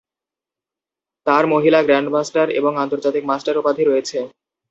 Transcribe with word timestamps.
তার 1.27 1.43
মহিলা 1.53 1.79
গ্র্যান্ডমাস্টার 1.83 2.47
এবং 2.59 2.71
আন্তর্জাতিক 2.83 3.23
মাস্টার 3.29 3.59
উপাধি 3.61 3.83
রয়েছে। 3.85 4.17